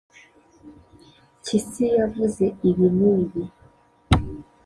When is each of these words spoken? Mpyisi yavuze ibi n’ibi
Mpyisi 1.39 1.83
yavuze 1.99 2.45
ibi 2.69 2.87
n’ibi 2.97 3.43